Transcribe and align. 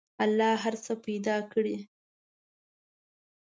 الله 0.23 0.51
هر 0.63 0.75
څه 0.85 0.93
پیدا 1.05 1.37
کړي. 1.51 1.75